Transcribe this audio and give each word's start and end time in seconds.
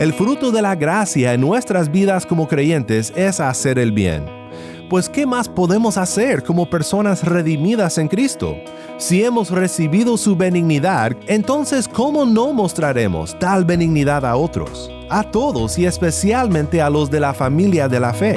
El 0.00 0.12
fruto 0.12 0.50
de 0.50 0.60
la 0.60 0.74
gracia 0.74 1.34
en 1.34 1.40
nuestras 1.40 1.90
vidas 1.90 2.26
como 2.26 2.48
creyentes 2.48 3.12
es 3.14 3.38
hacer 3.38 3.78
el 3.78 3.92
bien. 3.92 4.24
Pues 4.90 5.08
¿qué 5.08 5.24
más 5.24 5.48
podemos 5.48 5.96
hacer 5.96 6.42
como 6.42 6.68
personas 6.68 7.22
redimidas 7.22 7.96
en 7.98 8.08
Cristo? 8.08 8.56
Si 8.98 9.22
hemos 9.22 9.50
recibido 9.50 10.16
su 10.16 10.34
benignidad, 10.34 11.16
entonces 11.28 11.86
¿cómo 11.86 12.26
no 12.26 12.52
mostraremos 12.52 13.38
tal 13.38 13.64
benignidad 13.64 14.26
a 14.26 14.34
otros? 14.34 14.90
A 15.08 15.22
todos 15.22 15.78
y 15.78 15.86
especialmente 15.86 16.82
a 16.82 16.90
los 16.90 17.08
de 17.08 17.20
la 17.20 17.32
familia 17.32 17.88
de 17.88 18.00
la 18.00 18.12
fe. 18.12 18.36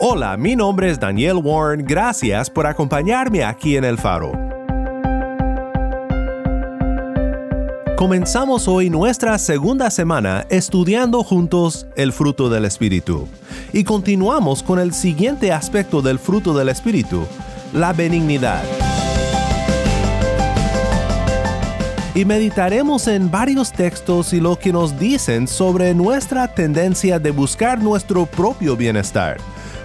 Hola, 0.00 0.36
mi 0.36 0.54
nombre 0.54 0.90
es 0.90 1.00
Daniel 1.00 1.40
Warren. 1.42 1.84
Gracias 1.84 2.48
por 2.48 2.68
acompañarme 2.68 3.42
aquí 3.42 3.76
en 3.76 3.82
El 3.82 3.98
Faro. 3.98 4.30
Comenzamos 7.96 8.68
hoy 8.68 8.90
nuestra 8.90 9.36
segunda 9.38 9.90
semana 9.90 10.46
estudiando 10.50 11.24
juntos 11.24 11.88
el 11.96 12.12
fruto 12.12 12.48
del 12.48 12.64
Espíritu. 12.64 13.26
Y 13.72 13.82
continuamos 13.82 14.62
con 14.62 14.78
el 14.78 14.94
siguiente 14.94 15.50
aspecto 15.50 16.00
del 16.00 16.20
fruto 16.20 16.56
del 16.56 16.68
Espíritu, 16.68 17.26
la 17.72 17.92
benignidad. 17.92 18.62
Y 22.14 22.24
meditaremos 22.24 23.08
en 23.08 23.32
varios 23.32 23.72
textos 23.72 24.32
y 24.32 24.38
lo 24.38 24.56
que 24.56 24.72
nos 24.72 24.96
dicen 24.96 25.48
sobre 25.48 25.92
nuestra 25.92 26.46
tendencia 26.46 27.18
de 27.18 27.32
buscar 27.32 27.82
nuestro 27.82 28.26
propio 28.26 28.76
bienestar 28.76 29.38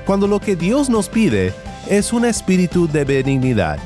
cuando 0.06 0.28
lo 0.28 0.40
que 0.40 0.56
Dios 0.56 0.90
nos 0.90 1.10
pide 1.10 1.54
es 1.90 2.14
un 2.14 2.26
espíritu 2.26 2.88
de 2.88 3.06
benignidad. 3.06 3.80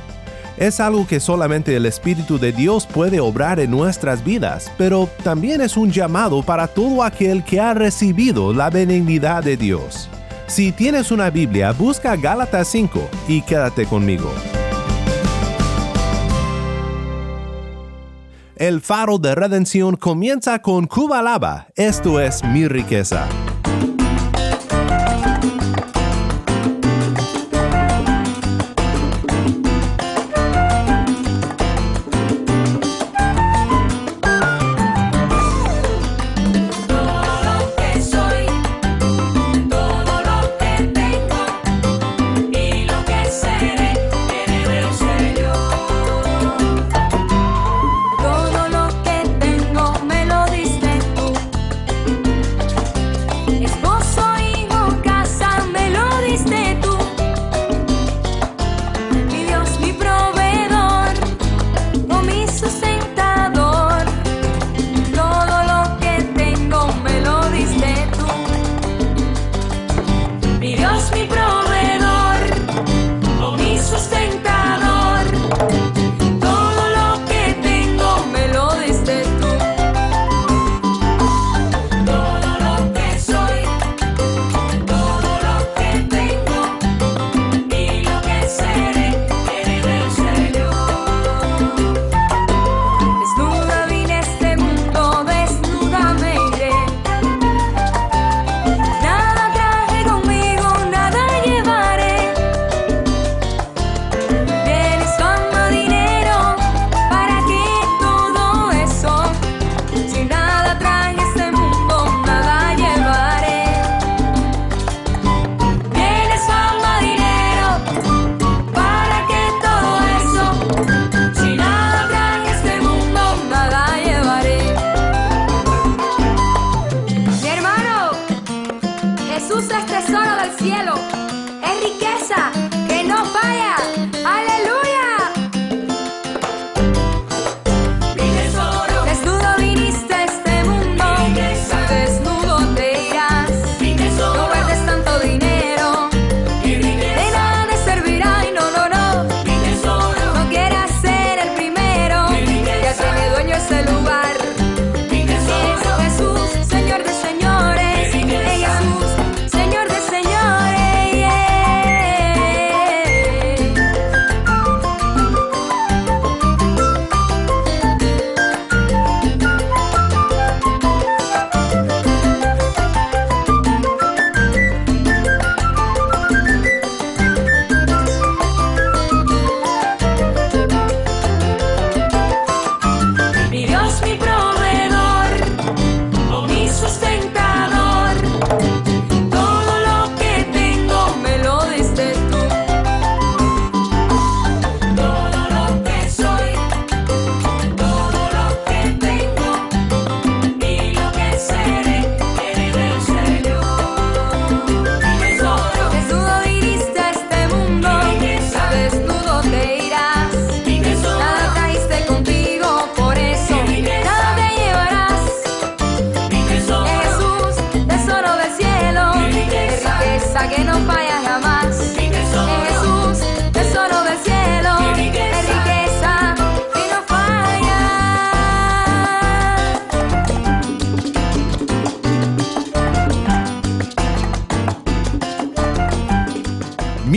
Es 0.58 0.80
algo 0.80 1.06
que 1.06 1.20
solamente 1.20 1.76
el 1.76 1.86
Espíritu 1.86 2.40
de 2.40 2.52
Dios 2.52 2.88
puede 2.88 3.20
obrar 3.20 3.60
en 3.60 3.70
nuestras 3.70 4.23
vidas, 4.23 4.72
pero 4.76 5.08
también 5.23 5.62
es 5.62 5.78
un 5.78 5.92
llamado 5.92 6.42
para 6.42 6.68
todo 6.68 7.04
aquel 7.04 7.44
que 7.44 7.60
ha 7.60 7.76
recibido 7.76 8.54
la 8.54 8.72
benignidad 8.72 9.44
de 9.44 9.56
Dios. 9.56 10.10
Si 10.48 10.72
tienes 10.72 11.12
una 11.12 11.30
Biblia, 11.30 11.73
busca 11.73 12.16
Gálatas 12.16 12.70
5 12.70 13.08
y 13.28 13.42
quédate 13.42 13.86
conmigo. 13.86 14.32
El 18.56 18.82
faro 18.82 19.20
de 19.20 19.36
redención 19.36 19.95
comienza 19.95 20.60
con 20.64 20.88
Cuba 20.88 21.22
Lava, 21.22 21.68
esto 21.76 22.20
es 22.20 22.44
mi 22.44 22.68
riqueza. 22.68 23.28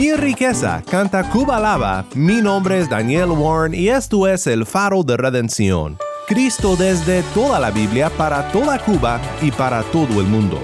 Mi 0.00 0.14
riqueza 0.14 0.82
canta 0.90 1.28
Cuba 1.28 1.60
Lava. 1.60 2.06
Mi 2.14 2.40
nombre 2.40 2.80
es 2.80 2.88
Daniel 2.88 3.32
Warren 3.32 3.74
y 3.74 3.90
esto 3.90 4.26
es 4.26 4.46
el 4.46 4.64
faro 4.64 5.02
de 5.02 5.18
redención. 5.18 5.98
Cristo 6.26 6.74
desde 6.74 7.22
toda 7.34 7.60
la 7.60 7.70
Biblia 7.70 8.08
para 8.08 8.50
toda 8.50 8.78
Cuba 8.78 9.20
y 9.42 9.50
para 9.50 9.82
todo 9.82 10.22
el 10.22 10.26
mundo. 10.26 10.58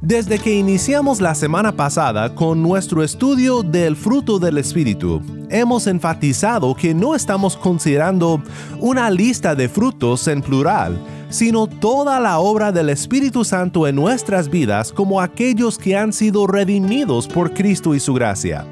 Desde 0.00 0.38
que 0.38 0.54
iniciamos 0.54 1.20
la 1.20 1.34
semana 1.34 1.72
pasada 1.72 2.34
con 2.34 2.62
nuestro 2.62 3.02
estudio 3.02 3.62
del 3.62 3.96
fruto 3.96 4.38
del 4.38 4.56
Espíritu, 4.56 5.20
hemos 5.50 5.86
enfatizado 5.88 6.74
que 6.74 6.94
no 6.94 7.14
estamos 7.14 7.54
considerando 7.54 8.42
una 8.78 9.10
lista 9.10 9.54
de 9.54 9.68
frutos 9.68 10.26
en 10.26 10.40
plural, 10.40 10.98
sino 11.30 11.66
toda 11.66 12.20
la 12.20 12.38
obra 12.38 12.72
del 12.72 12.90
Espíritu 12.90 13.44
Santo 13.44 13.86
en 13.86 13.96
nuestras 13.96 14.50
vidas 14.50 14.92
como 14.92 15.20
aquellos 15.20 15.78
que 15.78 15.96
han 15.96 16.12
sido 16.12 16.46
redimidos 16.46 17.26
por 17.26 17.54
Cristo 17.54 17.94
y 17.94 18.00
su 18.00 18.12
gracia. 18.12 18.66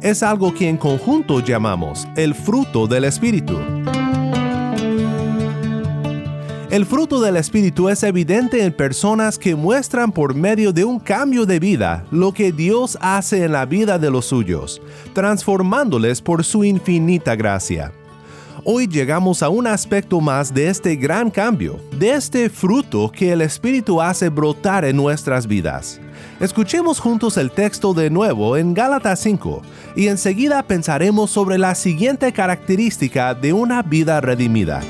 Es 0.00 0.22
algo 0.22 0.52
que 0.52 0.68
en 0.68 0.78
conjunto 0.78 1.40
llamamos 1.40 2.08
el 2.16 2.34
fruto 2.34 2.88
del 2.88 3.04
Espíritu. 3.04 3.56
El 6.72 6.86
fruto 6.86 7.20
del 7.20 7.36
Espíritu 7.36 7.90
es 7.90 8.02
evidente 8.02 8.64
en 8.64 8.72
personas 8.72 9.38
que 9.38 9.54
muestran 9.54 10.10
por 10.10 10.34
medio 10.34 10.72
de 10.72 10.86
un 10.86 10.98
cambio 10.98 11.44
de 11.44 11.60
vida 11.60 12.06
lo 12.10 12.32
que 12.32 12.50
Dios 12.50 12.96
hace 13.02 13.44
en 13.44 13.52
la 13.52 13.66
vida 13.66 13.98
de 13.98 14.10
los 14.10 14.24
suyos, 14.24 14.80
transformándoles 15.12 16.22
por 16.22 16.44
su 16.44 16.64
infinita 16.64 17.36
gracia. 17.36 17.92
Hoy 18.64 18.86
llegamos 18.86 19.42
a 19.42 19.48
un 19.48 19.66
aspecto 19.66 20.20
más 20.20 20.54
de 20.54 20.68
este 20.68 20.94
gran 20.96 21.30
cambio, 21.30 21.80
de 21.98 22.12
este 22.12 22.48
fruto 22.48 23.10
que 23.10 23.32
el 23.32 23.40
Espíritu 23.40 24.00
hace 24.00 24.28
brotar 24.28 24.84
en 24.84 24.96
nuestras 24.96 25.46
vidas. 25.46 26.00
Escuchemos 26.38 27.00
juntos 27.00 27.36
el 27.36 27.50
texto 27.50 27.94
de 27.94 28.10
nuevo 28.10 28.56
en 28.56 28.74
Gálatas 28.74 29.20
5 29.20 29.62
y 29.96 30.08
enseguida 30.08 30.62
pensaremos 30.62 31.30
sobre 31.30 31.58
la 31.58 31.74
siguiente 31.74 32.32
característica 32.32 33.34
de 33.34 33.52
una 33.52 33.82
vida 33.82 34.20
redimida. 34.20 34.80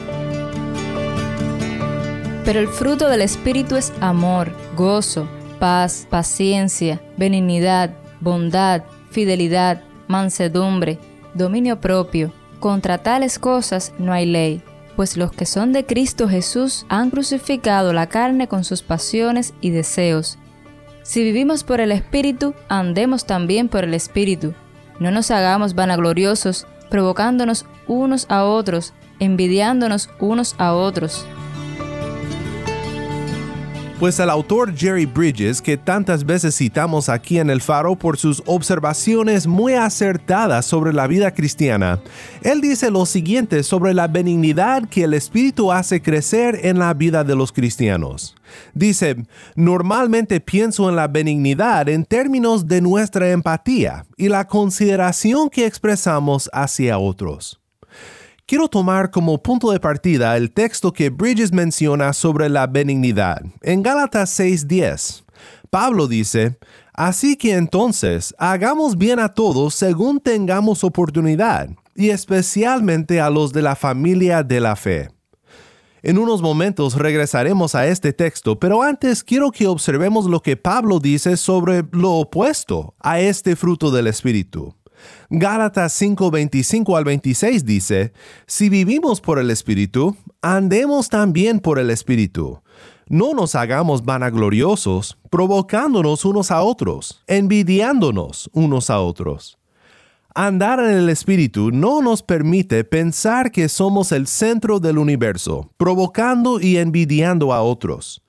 Pero 2.45 2.59
el 2.59 2.69
fruto 2.69 3.09
del 3.09 3.23
Espíritu 3.23 3.77
es 3.77 3.93
amor, 4.01 4.53
gozo, 4.77 5.29
paz, 5.59 6.07
paciencia, 6.11 7.01
benignidad, 7.17 7.95
bondad, 8.21 8.83
fidelidad, 9.11 9.83
mansedumbre, 10.09 10.99
dominio 11.35 11.81
propio. 11.81 12.33
Contra 12.63 12.99
tales 12.99 13.41
cosas 13.41 13.93
no 13.99 14.13
hay 14.13 14.25
ley, 14.25 14.63
pues 14.95 15.17
los 15.17 15.33
que 15.33 15.47
son 15.47 15.73
de 15.73 15.85
Cristo 15.85 16.29
Jesús 16.29 16.87
han 16.89 17.11
crucificado 17.11 17.93
la 17.93 18.07
carne 18.07 18.47
con 18.47 18.63
sus 18.63 18.83
pasiones 18.83 19.53
y 19.61 19.71
deseos. 19.71 20.39
Si 21.03 21.25
vivimos 21.25 21.65
por 21.65 21.81
el 21.81 21.91
Espíritu, 21.91 22.55
andemos 22.69 23.27
también 23.27 23.69
por 23.69 23.83
el 23.83 23.95
Espíritu. 23.95 24.55
No 25.01 25.11
nos 25.11 25.33
hagamos 25.33 25.75
vanagloriosos, 25.75 26.69
provocándonos 26.89 27.67
unos 27.89 28.27
a 28.29 28.45
otros, 28.45 28.95
envidiándonos 29.19 30.09
unos 30.21 30.55
a 30.59 30.73
otros. 30.73 31.27
Pues 34.03 34.19
el 34.19 34.31
autor 34.31 34.77
Jerry 34.77 35.07
Bridges, 35.07 35.63
que 35.63 35.77
tantas 35.77 36.27
veces 36.27 36.57
citamos 36.57 37.09
aquí 37.09 37.39
en 37.39 37.51
el 37.51 37.61
faro 37.61 37.95
por 37.95 38.19
sus 38.19 38.43
observaciones 38.47 39.47
muy 39.47 39.75
acertadas 39.75 40.67
sobre 40.67 40.93
la 40.93 41.07
vida 41.07 41.33
cristiana, 41.33 42.01
él 42.43 42.61
dice 42.61 42.91
lo 42.91 43.07
siguiente 43.07 43.63
sobre 43.63 43.95
la 43.95 44.09
benignidad 44.09 44.89
que 44.89 45.05
el 45.05 45.15
Espíritu 45.15 45.71
hace 45.71 46.03
crecer 46.03 46.59
en 46.65 46.81
la 46.81 46.93
vida 46.95 47.23
de 47.23 47.37
los 47.37 47.53
cristianos. 47.53 48.35
Dice, 48.75 49.25
normalmente 49.55 50.41
pienso 50.41 50.89
en 50.89 50.97
la 50.97 51.07
benignidad 51.07 51.89
en 51.89 52.05
términos 52.05 52.67
de 52.67 52.81
nuestra 52.81 53.31
empatía 53.31 54.05
y 54.17 54.29
la 54.29 54.49
consideración 54.49 55.49
que 55.49 55.65
expresamos 55.65 56.51
hacia 56.53 56.99
otros 56.99 57.62
quiero 58.53 58.69
tomar 58.69 59.11
como 59.11 59.43
punto 59.43 59.71
de 59.71 59.81
partida 59.81 60.37
el 60.37 60.53
texto 60.53 60.93
que 60.93 61.09
Bridges 61.09 61.55
menciona 61.55 62.13
sobre 62.13 62.51
la 62.51 62.67
benignidad. 62.67 63.41
En 63.63 63.83
Gálatas 63.83 64.39
6:10, 64.39 65.25
Pablo 65.71 66.07
dice, 66.07 66.59
Así 66.93 67.37
que 67.37 67.55
entonces, 67.55 68.35
hagamos 68.37 68.99
bien 68.99 69.21
a 69.21 69.31
todos 69.31 69.75
según 69.75 70.21
tengamos 70.21 70.85
oportunidad, 70.85 71.71
y 71.95 72.11
especialmente 72.11 73.23
a 73.23 73.31
los 73.31 73.55
de 73.55 73.63
la 73.63 73.75
familia 73.75 74.43
de 74.43 74.61
la 74.61 74.77
fe. 74.77 75.09
En 76.03 76.19
unos 76.19 76.43
momentos 76.43 76.97
regresaremos 76.97 77.75
a 77.75 77.87
este 77.87 78.13
texto, 78.13 78.61
pero 78.61 78.83
antes 78.83 79.25
quiero 79.25 79.51
que 79.51 79.67
observemos 79.67 80.27
lo 80.27 80.41
que 80.41 80.59
Pablo 80.59 80.99
dice 80.99 81.39
sobre 81.39 81.85
lo 81.93 82.17
opuesto 82.17 82.95
a 83.01 83.19
este 83.19 83.57
fruto 83.57 83.91
del 83.91 84.09
Espíritu. 84.09 84.75
Gálatas 85.31 85.93
5, 85.95 86.31
25 86.31 86.97
al 86.97 87.05
26 87.05 87.65
dice, 87.65 88.13
Si 88.47 88.69
vivimos 88.69 89.21
por 89.21 89.39
el 89.39 89.51
Espíritu, 89.51 90.17
andemos 90.41 91.09
también 91.09 91.61
por 91.61 91.79
el 91.79 91.91
Espíritu. 91.91 92.63
No 93.09 93.35
nos 93.35 93.55
hagamos 93.55 94.05
vanagloriosos, 94.05 95.19
provocándonos 95.31 96.25
unos 96.25 96.51
a 96.51 96.63
otros, 96.63 97.23
envidiándonos 97.27 98.51
unos 98.53 98.91
a 98.91 99.01
otros. 99.01 99.59
Andar 100.35 100.81
en 100.81 100.97
el 100.97 101.11
Espíritu 101.11 101.71
no 101.71 102.01
nos 102.01 102.23
permite 102.23 102.85
pensar 102.85 103.51
que 103.51 103.69
somos 103.69 104.13
el 104.13 104.27
centro 104.27 104.81
del 104.81 104.97
universo, 104.97 105.71
provocando 105.77 106.59
y 106.59 106.79
envidiando 106.79 107.53
a 107.53 107.61
otros. 107.61 108.23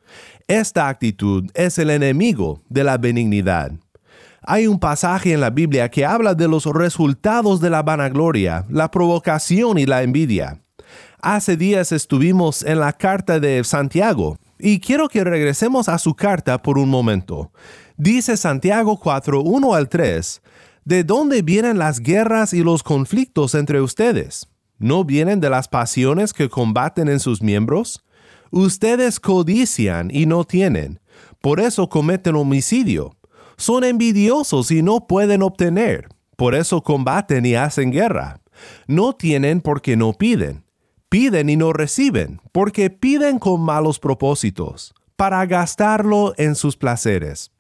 Esta 0.50 0.90
actitud 0.90 1.50
es 1.54 1.78
el 1.78 1.90
enemigo 1.90 2.62
de 2.68 2.84
la 2.84 2.98
benignidad. 2.98 3.72
Hay 4.46 4.68
un 4.68 4.78
pasaje 4.78 5.32
en 5.32 5.40
la 5.40 5.50
Biblia 5.50 5.90
que 5.90 6.06
habla 6.06 6.36
de 6.36 6.50
los 6.50 6.66
resultados 6.66 7.62
de 7.62 7.70
la 7.70 7.82
vanagloria, 7.82 8.66
la 8.70 8.92
provocación 8.92 9.78
y 9.78 9.86
la 9.86 10.04
envidia. 10.04 10.62
Hace 11.22 11.56
días 11.56 11.94
estuvimos 11.94 12.62
en 12.64 12.82
la 12.82 12.92
carta 12.92 13.40
de 13.40 13.64
Santiago 13.64 14.38
y 14.60 14.82
quiero 14.82 15.08
que 15.08 15.24
regresemos 15.24 15.88
a 15.88 15.98
su 15.98 16.14
carta 16.14 16.62
por 16.62 16.78
un 16.78 16.90
momento. 16.90 17.54
Dice 17.96 18.36
Santiago 18.36 19.00
4, 19.00 19.42
1 19.42 19.74
al 19.74 19.88
3, 19.88 20.42
¿de 20.84 21.06
dónde 21.06 21.42
vienen 21.42 21.78
las 21.78 22.02
guerras 22.02 22.54
y 22.54 22.64
los 22.64 22.84
conflictos 22.84 23.56
entre 23.56 23.80
ustedes? 23.80 24.50
¿No 24.78 25.06
vienen 25.06 25.40
de 25.40 25.50
las 25.50 25.70
pasiones 25.70 26.34
que 26.34 26.50
combaten 26.50 27.08
en 27.08 27.22
sus 27.22 27.42
miembros? 27.42 28.04
Ustedes 28.52 29.22
codician 29.22 30.10
y 30.12 30.26
no 30.26 30.44
tienen, 30.44 31.00
por 31.40 31.62
eso 31.62 31.88
cometen 31.88 32.36
homicidio 32.36 33.16
son 33.58 33.84
envidiosos 33.84 34.72
y 34.72 34.82
no 34.82 35.08
pueden 35.08 35.42
obtener, 35.42 36.10
por 36.36 36.56
eso 36.56 36.82
combaten 36.82 37.46
y 37.46 37.56
hacen 37.56 37.92
guerra. 37.92 38.42
No 38.88 39.14
tienen 39.14 39.62
porque 39.62 39.98
no 39.98 40.14
piden. 40.14 40.64
Piden 41.10 41.50
y 41.50 41.58
no 41.58 41.74
reciben, 41.74 42.42
porque 42.52 42.90
piden 42.90 43.38
con 43.38 43.62
malos 43.62 44.00
propósitos, 44.00 44.96
para 45.16 45.46
gastarlo 45.46 46.34
en 46.38 46.56
sus 46.56 46.76
placeres 46.76 47.54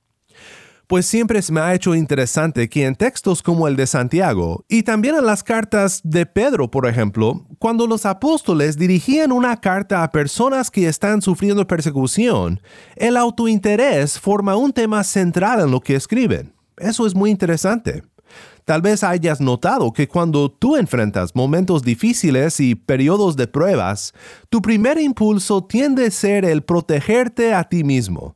pues 0.93 1.07
siempre 1.07 1.41
se 1.41 1.51
me 1.51 1.59
ha 1.59 1.73
hecho 1.73 1.95
interesante 1.95 2.69
que 2.69 2.85
en 2.85 2.93
textos 2.93 3.41
como 3.41 3.67
el 3.67 3.75
de 3.75 3.87
Santiago 3.87 4.63
y 4.69 4.83
también 4.83 5.15
en 5.15 5.25
las 5.25 5.41
cartas 5.41 6.01
de 6.03 6.27
Pedro, 6.27 6.69
por 6.69 6.85
ejemplo, 6.85 7.47
cuando 7.57 7.87
los 7.87 8.05
apóstoles 8.05 8.77
dirigían 8.77 9.31
una 9.31 9.59
carta 9.59 10.03
a 10.03 10.11
personas 10.11 10.69
que 10.69 10.87
están 10.87 11.23
sufriendo 11.23 11.65
persecución, 11.65 12.61
el 12.95 13.17
autointerés 13.17 14.19
forma 14.19 14.55
un 14.55 14.71
tema 14.71 15.03
central 15.03 15.61
en 15.61 15.71
lo 15.71 15.79
que 15.79 15.95
escriben. 15.95 16.53
Eso 16.77 17.07
es 17.07 17.15
muy 17.15 17.31
interesante. 17.31 18.03
Tal 18.63 18.83
vez 18.83 19.03
hayas 19.03 19.41
notado 19.41 19.93
que 19.93 20.07
cuando 20.07 20.51
tú 20.51 20.75
enfrentas 20.75 21.33
momentos 21.33 21.81
difíciles 21.81 22.59
y 22.59 22.75
periodos 22.75 23.35
de 23.35 23.47
pruebas, 23.47 24.13
tu 24.51 24.61
primer 24.61 24.99
impulso 24.99 25.63
tiende 25.63 26.05
a 26.05 26.11
ser 26.11 26.45
el 26.45 26.61
protegerte 26.61 27.55
a 27.55 27.63
ti 27.63 27.83
mismo 27.83 28.35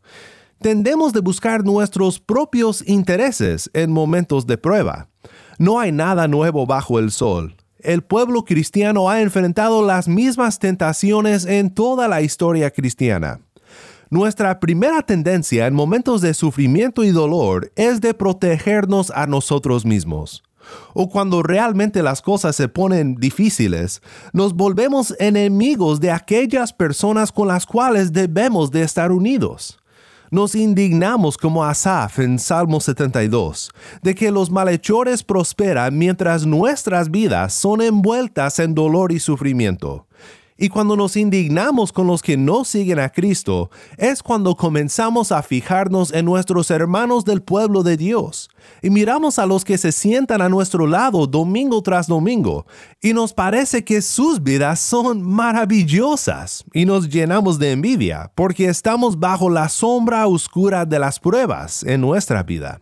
tendemos 0.61 1.13
de 1.13 1.19
buscar 1.19 1.63
nuestros 1.63 2.19
propios 2.19 2.87
intereses 2.87 3.69
en 3.73 3.91
momentos 3.91 4.47
de 4.47 4.57
prueba. 4.57 5.09
No 5.57 5.79
hay 5.79 5.91
nada 5.91 6.27
nuevo 6.27 6.65
bajo 6.65 6.99
el 6.99 7.11
sol. 7.11 7.55
El 7.79 8.01
pueblo 8.03 8.43
cristiano 8.43 9.09
ha 9.09 9.21
enfrentado 9.21 9.85
las 9.85 10.07
mismas 10.07 10.59
tentaciones 10.59 11.45
en 11.45 11.73
toda 11.73 12.07
la 12.07 12.21
historia 12.21 12.71
cristiana. 12.71 13.39
Nuestra 14.09 14.59
primera 14.59 15.01
tendencia 15.01 15.67
en 15.67 15.73
momentos 15.73 16.21
de 16.21 16.33
sufrimiento 16.33 17.03
y 17.03 17.11
dolor 17.11 17.71
es 17.75 17.99
de 17.99 18.13
protegernos 18.13 19.11
a 19.11 19.27
nosotros 19.27 19.85
mismos. 19.85 20.43
O 20.93 21.09
cuando 21.09 21.43
realmente 21.43 22.01
las 22.01 22.21
cosas 22.21 22.55
se 22.55 22.67
ponen 22.67 23.15
difíciles, 23.15 24.01
nos 24.33 24.53
volvemos 24.53 25.13
enemigos 25.19 25.99
de 25.99 26.11
aquellas 26.11 26.73
personas 26.73 27.31
con 27.31 27.47
las 27.47 27.65
cuales 27.65 28.11
debemos 28.13 28.71
de 28.71 28.83
estar 28.83 29.11
unidos. 29.11 29.77
Nos 30.29 30.55
indignamos 30.55 31.37
como 31.37 31.63
Asaf 31.63 32.19
en 32.19 32.39
Salmo 32.39 32.81
72, 32.81 33.71
de 34.01 34.15
que 34.15 34.31
los 34.31 34.51
malhechores 34.51 35.23
prosperan 35.23 35.97
mientras 35.97 36.45
nuestras 36.45 37.11
vidas 37.11 37.53
son 37.53 37.81
envueltas 37.81 38.59
en 38.59 38.73
dolor 38.73 39.11
y 39.11 39.19
sufrimiento. 39.19 40.06
Y 40.57 40.69
cuando 40.69 40.95
nos 40.95 41.15
indignamos 41.15 41.93
con 41.93 42.07
los 42.07 42.21
que 42.21 42.35
no 42.35 42.65
siguen 42.65 42.99
a 42.99 43.09
Cristo, 43.09 43.69
es 43.97 44.23
cuando 44.23 44.55
comenzamos 44.55 45.31
a 45.31 45.43
fijarnos 45.43 46.11
en 46.11 46.25
nuestros 46.25 46.71
hermanos 46.71 47.25
del 47.25 47.43
pueblo 47.43 47.83
de 47.83 47.95
Dios. 47.97 48.49
Y 48.81 48.89
miramos 48.89 49.37
a 49.37 49.45
los 49.45 49.63
que 49.63 49.77
se 49.77 49.91
sientan 49.91 50.41
a 50.41 50.49
nuestro 50.49 50.87
lado 50.87 51.27
domingo 51.27 51.81
tras 51.81 52.07
domingo, 52.07 52.65
y 53.01 53.13
nos 53.13 53.33
parece 53.33 53.83
que 53.83 54.01
sus 54.01 54.41
vidas 54.41 54.79
son 54.79 55.21
maravillosas, 55.21 56.65
y 56.73 56.85
nos 56.85 57.07
llenamos 57.09 57.59
de 57.59 57.73
envidia, 57.73 58.31
porque 58.33 58.65
estamos 58.65 59.19
bajo 59.19 59.49
la 59.49 59.69
sombra 59.69 60.27
oscura 60.27 60.85
de 60.85 60.99
las 60.99 61.19
pruebas 61.19 61.83
en 61.83 62.01
nuestra 62.01 62.43
vida. 62.43 62.81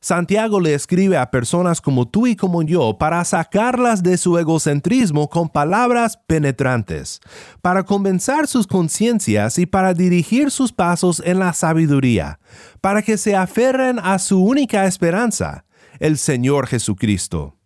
Santiago 0.00 0.60
le 0.60 0.74
escribe 0.74 1.16
a 1.16 1.30
personas 1.30 1.80
como 1.80 2.06
tú 2.06 2.28
y 2.28 2.36
como 2.36 2.62
yo 2.62 2.98
para 2.98 3.24
sacarlas 3.24 4.02
de 4.02 4.16
su 4.16 4.38
egocentrismo 4.38 5.28
con 5.28 5.48
palabras 5.48 6.20
penetrantes, 6.26 7.20
para 7.62 7.82
convencer 7.82 8.46
sus 8.46 8.68
conciencias 8.68 9.58
y 9.58 9.66
para 9.66 9.94
dirigir 9.94 10.52
sus 10.52 10.72
pasos 10.72 11.20
en 11.24 11.40
la 11.40 11.52
sabiduría, 11.52 12.38
para 12.80 13.02
que 13.02 13.18
se 13.18 13.34
aferren 13.34 13.98
a 13.98 14.20
su 14.20 14.40
única 14.40 14.86
esperanza, 14.86 15.64
el 15.98 16.16
Señor 16.16 16.68
Jesucristo. 16.68 17.56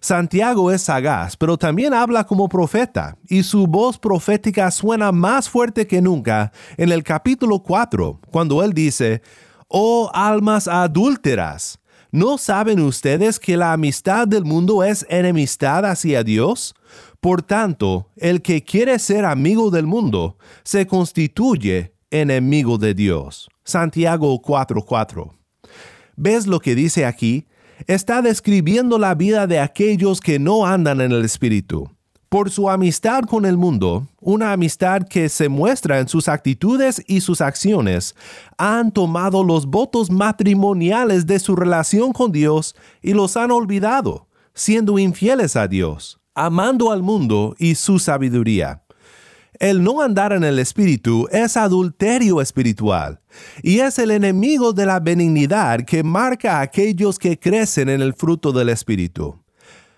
Santiago 0.00 0.70
es 0.70 0.82
sagaz, 0.82 1.36
pero 1.36 1.56
también 1.56 1.94
habla 1.94 2.24
como 2.24 2.48
profeta, 2.48 3.16
y 3.26 3.42
su 3.42 3.66
voz 3.66 3.98
profética 3.98 4.70
suena 4.70 5.10
más 5.10 5.48
fuerte 5.48 5.86
que 5.86 6.02
nunca 6.02 6.52
en 6.76 6.92
el 6.92 7.02
capítulo 7.02 7.62
4, 7.62 8.20
cuando 8.30 8.62
él 8.62 8.74
dice, 8.74 9.22
Oh 9.76 10.08
almas 10.14 10.68
adúlteras, 10.68 11.80
¿no 12.12 12.38
saben 12.38 12.78
ustedes 12.78 13.40
que 13.40 13.56
la 13.56 13.72
amistad 13.72 14.28
del 14.28 14.44
mundo 14.44 14.84
es 14.84 15.04
enemistad 15.08 15.84
hacia 15.84 16.22
Dios? 16.22 16.76
Por 17.18 17.42
tanto, 17.42 18.08
el 18.14 18.40
que 18.40 18.62
quiere 18.62 18.96
ser 19.00 19.24
amigo 19.24 19.72
del 19.72 19.88
mundo 19.88 20.38
se 20.62 20.86
constituye 20.86 21.92
enemigo 22.12 22.78
de 22.78 22.94
Dios. 22.94 23.48
Santiago 23.64 24.40
4:4. 24.40 25.32
¿Ves 26.14 26.46
lo 26.46 26.60
que 26.60 26.76
dice 26.76 27.04
aquí? 27.04 27.48
Está 27.88 28.22
describiendo 28.22 28.96
la 28.96 29.16
vida 29.16 29.48
de 29.48 29.58
aquellos 29.58 30.20
que 30.20 30.38
no 30.38 30.66
andan 30.66 31.00
en 31.00 31.10
el 31.10 31.24
Espíritu 31.24 31.90
por 32.34 32.50
su 32.50 32.68
amistad 32.68 33.22
con 33.22 33.44
el 33.44 33.56
mundo, 33.56 34.08
una 34.20 34.50
amistad 34.50 35.02
que 35.08 35.28
se 35.28 35.48
muestra 35.48 36.00
en 36.00 36.08
sus 36.08 36.26
actitudes 36.26 37.00
y 37.06 37.20
sus 37.20 37.40
acciones, 37.40 38.16
han 38.58 38.90
tomado 38.90 39.44
los 39.44 39.66
votos 39.66 40.10
matrimoniales 40.10 41.26
de 41.26 41.38
su 41.38 41.54
relación 41.54 42.12
con 42.12 42.32
Dios 42.32 42.74
y 43.00 43.12
los 43.12 43.36
han 43.36 43.52
olvidado, 43.52 44.26
siendo 44.52 44.98
infieles 44.98 45.54
a 45.54 45.68
Dios, 45.68 46.18
amando 46.34 46.90
al 46.90 47.04
mundo 47.04 47.54
y 47.56 47.76
su 47.76 48.00
sabiduría. 48.00 48.82
El 49.60 49.84
no 49.84 50.00
andar 50.00 50.32
en 50.32 50.42
el 50.42 50.58
Espíritu 50.58 51.28
es 51.30 51.56
adulterio 51.56 52.40
espiritual 52.40 53.20
y 53.62 53.78
es 53.78 53.96
el 54.00 54.10
enemigo 54.10 54.72
de 54.72 54.86
la 54.86 54.98
benignidad 54.98 55.84
que 55.84 56.02
marca 56.02 56.58
a 56.58 56.62
aquellos 56.62 57.16
que 57.16 57.38
crecen 57.38 57.88
en 57.88 58.02
el 58.02 58.12
fruto 58.12 58.50
del 58.50 58.70
Espíritu. 58.70 59.43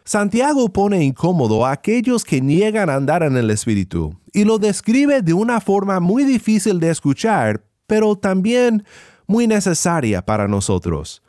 Santiago 0.07 0.69
pone 0.69 1.03
incómodo 1.03 1.67
a 1.67 1.73
aquellos 1.73 2.25
que 2.25 2.41
niegan 2.41 2.89
andar 2.89 3.25
en 3.25 3.37
el 3.37 3.51
Espíritu 3.51 4.17
y 4.33 4.45
lo 4.45 4.59
describe 4.59 5.21
de 5.21 5.33
una 5.33 5.61
forma 5.61 5.99
muy 5.99 6.23
difícil 6.23 6.79
de 6.79 6.91
escuchar, 6.91 7.65
pero 7.89 8.15
también 8.15 8.85
muy 9.27 9.49
necesaria 9.49 10.25
para 10.25 10.47
nosotros. 10.47 11.25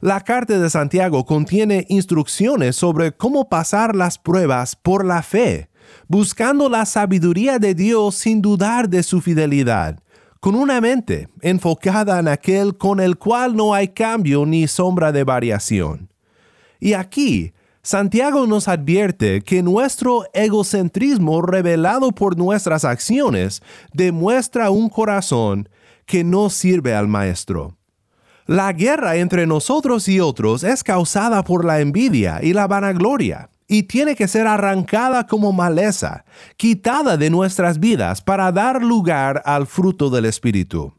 La 0.00 0.22
carta 0.22 0.58
de 0.58 0.70
Santiago 0.70 1.26
contiene 1.26 1.84
instrucciones 1.90 2.74
sobre 2.74 3.12
cómo 3.12 3.50
pasar 3.50 3.94
las 3.94 4.16
pruebas 4.16 4.76
por 4.76 5.04
la 5.04 5.22
fe, 5.22 5.68
buscando 6.08 6.70
la 6.70 6.86
sabiduría 6.86 7.58
de 7.58 7.74
Dios 7.74 8.14
sin 8.14 8.40
dudar 8.40 8.88
de 8.88 9.02
su 9.02 9.20
fidelidad, 9.20 10.00
con 10.40 10.54
una 10.54 10.80
mente 10.80 11.28
enfocada 11.42 12.18
en 12.18 12.28
aquel 12.28 12.78
con 12.78 12.98
el 12.98 13.18
cual 13.18 13.54
no 13.54 13.74
hay 13.74 13.88
cambio 13.88 14.46
ni 14.46 14.66
sombra 14.68 15.12
de 15.12 15.22
variación. 15.22 16.08
Y 16.80 16.94
aquí, 16.94 17.52
Santiago 17.84 18.46
nos 18.46 18.68
advierte 18.68 19.42
que 19.42 19.60
nuestro 19.60 20.24
egocentrismo 20.34 21.42
revelado 21.42 22.12
por 22.12 22.38
nuestras 22.38 22.84
acciones 22.84 23.60
demuestra 23.92 24.70
un 24.70 24.88
corazón 24.88 25.68
que 26.06 26.22
no 26.22 26.48
sirve 26.48 26.94
al 26.94 27.08
Maestro. 27.08 27.76
La 28.46 28.72
guerra 28.72 29.16
entre 29.16 29.48
nosotros 29.48 30.06
y 30.06 30.20
otros 30.20 30.62
es 30.62 30.84
causada 30.84 31.42
por 31.42 31.64
la 31.64 31.80
envidia 31.80 32.38
y 32.40 32.52
la 32.52 32.68
vanagloria, 32.68 33.50
y 33.66 33.82
tiene 33.82 34.14
que 34.14 34.28
ser 34.28 34.46
arrancada 34.46 35.26
como 35.26 35.52
maleza, 35.52 36.24
quitada 36.56 37.16
de 37.16 37.30
nuestras 37.30 37.80
vidas 37.80 38.22
para 38.22 38.52
dar 38.52 38.80
lugar 38.84 39.42
al 39.44 39.66
fruto 39.66 40.08
del 40.08 40.26
Espíritu. 40.26 40.94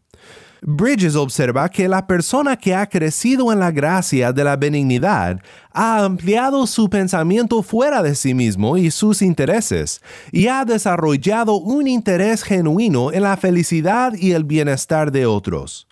Bridges 0.65 1.17
observa 1.17 1.67
que 1.67 1.89
la 1.89 2.08
persona 2.08 2.55
que 2.55 2.74
ha 2.74 2.88
crecido 2.88 3.51
en 3.51 3.60
la 3.60 3.70
gracia 3.70 4.32
de 4.32 4.46
la 4.46 4.55
benignidad 4.55 5.41
ha 5.74 6.05
ampliado 6.05 6.65
su 6.67 6.89
pensamiento 6.89 7.62
fuera 7.63 8.01
de 8.01 8.15
sí 8.15 8.34
mismo 8.34 8.77
y 8.77 8.89
sus 8.89 9.22
intereses, 9.22 10.01
y 10.32 10.48
ha 10.48 10.63
desarrollado 10.63 11.55
un 11.55 11.88
interés 11.88 12.43
genuino 12.43 13.12
en 13.12 13.24
la 13.24 13.36
felicidad 13.36 14.13
y 14.13 14.32
el 14.32 14.46
bienestar 14.46 15.12
de 15.12 15.25
otros. 15.25 15.86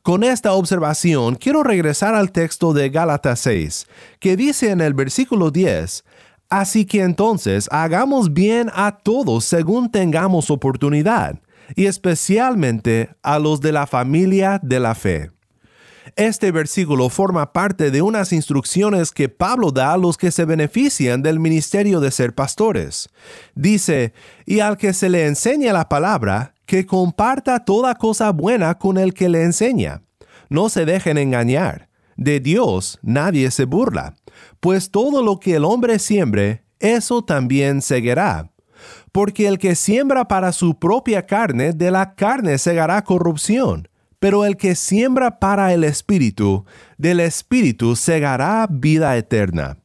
Con 0.00 0.24
esta 0.24 0.54
observación 0.54 1.34
quiero 1.34 1.62
regresar 1.62 2.14
al 2.14 2.32
texto 2.32 2.72
de 2.72 2.88
Gálatas 2.88 3.40
6, 3.40 3.86
que 4.20 4.36
dice 4.36 4.70
en 4.70 4.80
el 4.80 4.94
versículo 4.94 5.50
10, 5.50 6.02
Así 6.48 6.86
que 6.86 7.02
entonces 7.02 7.68
hagamos 7.70 8.32
bien 8.32 8.70
a 8.74 8.98
todos 9.02 9.44
según 9.44 9.90
tengamos 9.90 10.50
oportunidad 10.50 11.40
y 11.74 11.86
especialmente 11.86 13.10
a 13.22 13.38
los 13.38 13.60
de 13.60 13.72
la 13.72 13.86
familia 13.86 14.60
de 14.62 14.80
la 14.80 14.94
fe. 14.94 15.30
Este 16.16 16.52
versículo 16.52 17.08
forma 17.08 17.52
parte 17.52 17.90
de 17.90 18.02
unas 18.02 18.32
instrucciones 18.32 19.10
que 19.10 19.28
Pablo 19.28 19.72
da 19.72 19.94
a 19.94 19.98
los 19.98 20.16
que 20.16 20.30
se 20.30 20.44
benefician 20.44 21.22
del 21.22 21.40
ministerio 21.40 21.98
de 21.98 22.10
ser 22.10 22.34
pastores. 22.34 23.08
Dice, 23.54 24.12
y 24.46 24.60
al 24.60 24.76
que 24.76 24.92
se 24.92 25.08
le 25.08 25.26
enseña 25.26 25.72
la 25.72 25.88
palabra, 25.88 26.54
que 26.66 26.86
comparta 26.86 27.64
toda 27.64 27.94
cosa 27.96 28.30
buena 28.30 28.78
con 28.78 28.98
el 28.98 29.12
que 29.12 29.28
le 29.28 29.42
enseña. 29.42 30.02
No 30.48 30.68
se 30.68 30.84
dejen 30.84 31.18
engañar. 31.18 31.88
De 32.16 32.38
Dios 32.38 33.00
nadie 33.02 33.50
se 33.50 33.64
burla, 33.64 34.14
pues 34.60 34.92
todo 34.92 35.20
lo 35.20 35.40
que 35.40 35.56
el 35.56 35.64
hombre 35.64 35.98
siembre, 35.98 36.64
eso 36.78 37.24
también 37.24 37.82
seguirá 37.82 38.53
porque 39.14 39.46
el 39.46 39.58
que 39.58 39.76
siembra 39.76 40.26
para 40.26 40.50
su 40.50 40.76
propia 40.76 41.24
carne, 41.24 41.72
de 41.72 41.92
la 41.92 42.16
carne 42.16 42.58
segará 42.58 43.04
corrupción, 43.04 43.88
pero 44.18 44.44
el 44.44 44.56
que 44.56 44.74
siembra 44.74 45.38
para 45.38 45.72
el 45.72 45.84
Espíritu, 45.84 46.64
del 46.98 47.20
Espíritu 47.20 47.94
segará 47.94 48.66
vida 48.68 49.16
eterna. 49.16 49.78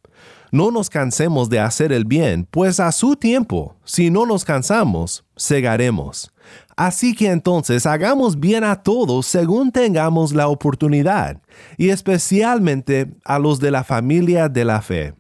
No 0.52 0.72
nos 0.72 0.90
cansemos 0.90 1.48
de 1.48 1.60
hacer 1.60 1.92
el 1.92 2.06
bien, 2.06 2.48
pues 2.50 2.80
a 2.80 2.92
su 2.92 3.16
tiempo, 3.16 3.76
si 3.84 4.10
no 4.10 4.26
nos 4.26 4.44
cansamos, 4.46 5.24
segaremos. 5.36 6.34
Así 6.76 7.14
que 7.14 7.30
entonces 7.30 7.86
hagamos 7.86 8.40
bien 8.40 8.64
a 8.64 8.82
todos 8.82 9.28
según 9.28 9.72
tengamos 9.72 10.34
la 10.34 10.48
oportunidad, 10.48 11.40
y 11.78 11.90
especialmente 11.90 13.14
a 13.26 13.38
los 13.38 13.60
de 13.60 13.70
la 13.70 13.84
familia 13.84 14.50
de 14.50 14.66
la 14.66 14.82
fe 14.82 15.19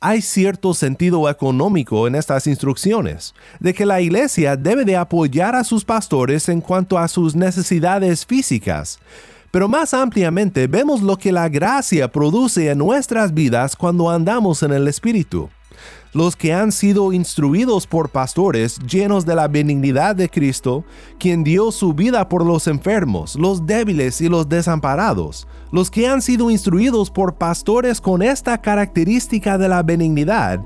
hay 0.00 0.22
cierto 0.22 0.74
sentido 0.74 1.28
económico 1.28 2.06
en 2.06 2.14
estas 2.14 2.46
instrucciones, 2.46 3.34
de 3.60 3.74
que 3.74 3.86
la 3.86 4.00
iglesia 4.00 4.56
debe 4.56 4.84
de 4.84 4.96
apoyar 4.96 5.54
a 5.54 5.64
sus 5.64 5.84
pastores 5.84 6.48
en 6.48 6.60
cuanto 6.60 6.98
a 6.98 7.08
sus 7.08 7.34
necesidades 7.34 8.26
físicas. 8.26 8.98
Pero 9.50 9.68
más 9.68 9.94
ampliamente 9.94 10.66
vemos 10.66 11.02
lo 11.02 11.16
que 11.16 11.32
la 11.32 11.48
gracia 11.48 12.10
produce 12.12 12.70
en 12.70 12.78
nuestras 12.78 13.32
vidas 13.32 13.76
cuando 13.76 14.10
andamos 14.10 14.62
en 14.62 14.72
el 14.72 14.88
Espíritu 14.88 15.48
los 16.16 16.34
que 16.34 16.54
han 16.54 16.72
sido 16.72 17.12
instruidos 17.12 17.86
por 17.86 18.08
pastores 18.08 18.78
llenos 18.78 19.26
de 19.26 19.34
la 19.34 19.48
benignidad 19.48 20.16
de 20.16 20.30
Cristo, 20.30 20.82
quien 21.18 21.44
dio 21.44 21.70
su 21.70 21.92
vida 21.92 22.26
por 22.26 22.42
los 22.42 22.66
enfermos, 22.68 23.36
los 23.36 23.66
débiles 23.66 24.22
y 24.22 24.30
los 24.30 24.48
desamparados, 24.48 25.46
los 25.70 25.90
que 25.90 26.08
han 26.08 26.22
sido 26.22 26.50
instruidos 26.50 27.10
por 27.10 27.34
pastores 27.34 28.00
con 28.00 28.22
esta 28.22 28.56
característica 28.62 29.58
de 29.58 29.68
la 29.68 29.82
benignidad, 29.82 30.58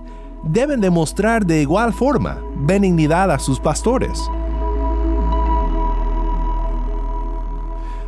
deben 0.44 0.80
demostrar 0.80 1.44
de 1.44 1.62
igual 1.62 1.92
forma 1.92 2.38
benignidad 2.58 3.32
a 3.32 3.40
sus 3.40 3.58
pastores. 3.58 4.20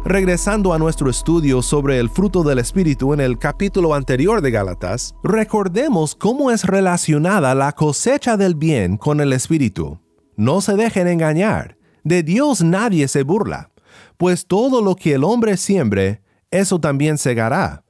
Regresando 0.05 0.75
a 0.75 0.79
nuestro 0.79 1.09
estudio 1.09 1.63
sobre 1.63 2.01
el 2.01 2.11
fruto 2.11 2.43
del 2.43 2.59
Espíritu 2.59 3.15
en 3.15 3.21
el 3.21 3.39
capítulo 3.39 3.95
anterior 3.95 4.41
de 4.41 4.51
Gálatas, 4.51 5.15
recordemos 5.23 6.17
cómo 6.17 6.51
es 6.51 6.65
relacionada 6.65 7.55
la 7.55 7.71
cosecha 7.71 8.37
del 8.37 8.57
bien 8.57 8.97
con 8.97 9.21
el 9.21 9.33
Espíritu. 9.33 10.01
No 10.37 10.61
se 10.61 10.75
dejen 10.75 11.07
engañar, 11.07 11.77
de 12.03 12.25
Dios 12.25 12.65
nadie 12.65 13.07
se 13.07 13.23
burla, 13.23 13.71
pues 14.17 14.47
todo 14.47 14.83
lo 14.83 14.97
que 14.97 15.15
el 15.15 15.23
hombre 15.23 15.57
siembre, 15.57 16.21
eso 16.51 16.81
también 16.81 17.17
segará. 17.17 17.85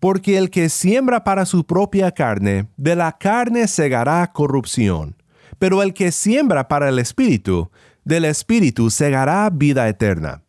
Porque 0.00 0.38
el 0.38 0.48
que 0.48 0.70
siembra 0.70 1.24
para 1.24 1.44
su 1.44 1.66
propia 1.66 2.10
carne, 2.10 2.70
de 2.78 2.96
la 2.96 3.18
carne 3.18 3.68
segará 3.68 4.32
corrupción 4.32 5.14
Pero 5.58 5.82
el 5.82 5.92
que 5.92 6.10
siembra 6.10 6.68
para 6.68 6.88
el 6.88 6.98
Espíritu, 6.98 7.70
del 8.02 8.24
Espíritu 8.24 8.88
segará 8.88 9.50
vida 9.50 9.86
eterna. 9.90 10.42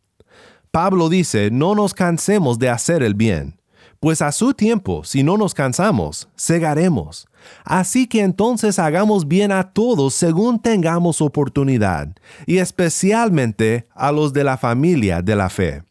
Pablo 0.71 1.09
dice, 1.09 1.51
no 1.51 1.75
nos 1.75 1.93
cansemos 1.93 2.57
de 2.57 2.69
hacer 2.69 3.03
el 3.03 3.13
bien, 3.13 3.59
pues 3.99 4.21
a 4.21 4.31
su 4.31 4.53
tiempo, 4.53 5.03
si 5.03 5.21
no 5.21 5.35
nos 5.35 5.53
cansamos, 5.53 6.29
segaremos. 6.37 7.27
Así 7.65 8.07
que 8.07 8.21
entonces 8.21 8.79
hagamos 8.79 9.27
bien 9.27 9.51
a 9.51 9.73
todos 9.73 10.13
según 10.13 10.61
tengamos 10.61 11.21
oportunidad, 11.21 12.15
y 12.45 12.59
especialmente 12.59 13.89
a 13.93 14.13
los 14.13 14.31
de 14.31 14.45
la 14.45 14.57
familia 14.57 15.21
de 15.21 15.35
la 15.35 15.49
fe. 15.49 15.83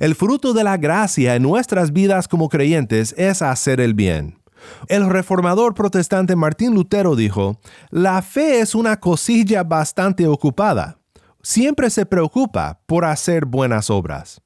El 0.00 0.16
fruto 0.16 0.54
de 0.54 0.64
la 0.64 0.76
gracia 0.76 1.36
en 1.36 1.44
nuestras 1.44 1.92
vidas 1.92 2.26
como 2.26 2.48
creyentes 2.48 3.14
es 3.16 3.42
hacer 3.42 3.80
el 3.80 3.94
bien. 3.94 4.40
El 4.88 5.08
reformador 5.08 5.72
protestante 5.72 6.34
Martín 6.34 6.74
Lutero 6.74 7.14
dijo, 7.14 7.60
la 7.90 8.22
fe 8.22 8.58
es 8.58 8.74
una 8.74 8.98
cosilla 8.98 9.62
bastante 9.62 10.26
ocupada. 10.26 10.99
Siempre 11.42 11.88
se 11.90 12.04
preocupa 12.04 12.80
por 12.86 13.04
hacer 13.04 13.46
buenas 13.46 13.88
obras. 13.90 14.42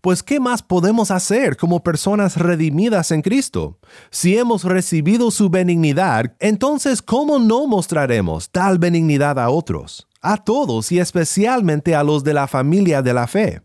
Pues 0.00 0.22
¿qué 0.22 0.40
más 0.40 0.62
podemos 0.62 1.10
hacer 1.10 1.56
como 1.56 1.82
personas 1.82 2.36
redimidas 2.36 3.10
en 3.10 3.22
Cristo? 3.22 3.78
Si 4.10 4.36
hemos 4.36 4.64
recibido 4.64 5.30
su 5.30 5.50
benignidad, 5.50 6.34
entonces 6.38 7.02
¿cómo 7.02 7.38
no 7.38 7.66
mostraremos 7.66 8.50
tal 8.50 8.78
benignidad 8.78 9.38
a 9.38 9.50
otros? 9.50 10.08
A 10.20 10.36
todos 10.36 10.92
y 10.92 10.98
especialmente 10.98 11.94
a 11.94 12.02
los 12.02 12.24
de 12.24 12.34
la 12.34 12.46
familia 12.46 13.02
de 13.02 13.14
la 13.14 13.26
fe. 13.26 13.62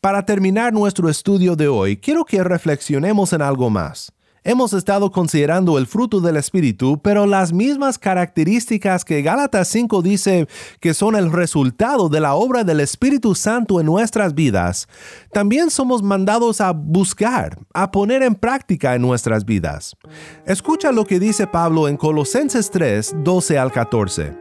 Para 0.00 0.26
terminar 0.26 0.72
nuestro 0.72 1.08
estudio 1.08 1.56
de 1.56 1.68
hoy, 1.68 1.96
quiero 1.96 2.24
que 2.24 2.44
reflexionemos 2.44 3.32
en 3.32 3.40
algo 3.40 3.70
más. 3.70 4.12
Hemos 4.46 4.74
estado 4.74 5.10
considerando 5.10 5.78
el 5.78 5.86
fruto 5.86 6.20
del 6.20 6.36
Espíritu, 6.36 7.00
pero 7.00 7.24
las 7.24 7.54
mismas 7.54 7.98
características 7.98 9.02
que 9.02 9.22
Gálatas 9.22 9.68
5 9.68 10.02
dice 10.02 10.46
que 10.80 10.92
son 10.92 11.16
el 11.16 11.32
resultado 11.32 12.10
de 12.10 12.20
la 12.20 12.34
obra 12.34 12.62
del 12.62 12.80
Espíritu 12.80 13.34
Santo 13.34 13.80
en 13.80 13.86
nuestras 13.86 14.34
vidas, 14.34 14.86
también 15.32 15.70
somos 15.70 16.02
mandados 16.02 16.60
a 16.60 16.72
buscar, 16.72 17.58
a 17.72 17.90
poner 17.90 18.22
en 18.22 18.34
práctica 18.34 18.94
en 18.94 19.00
nuestras 19.00 19.46
vidas. 19.46 19.96
Escucha 20.44 20.92
lo 20.92 21.06
que 21.06 21.18
dice 21.18 21.46
Pablo 21.46 21.88
en 21.88 21.96
Colosenses 21.96 22.70
3, 22.70 23.14
12 23.24 23.58
al 23.58 23.72
14. 23.72 24.36